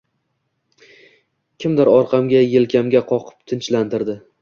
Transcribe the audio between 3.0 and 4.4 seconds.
qoqib tinchlantirdi.